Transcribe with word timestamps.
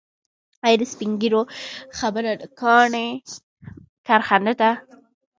آیا 0.65 0.77
د 0.79 0.83
سپین 0.91 1.11
ږیرو 1.21 1.41
خبره 1.97 2.31
د 2.41 2.43
کاڼي 2.59 3.07
کرښه 4.05 4.37
نه 4.47 4.53
ده؟ 4.59 4.71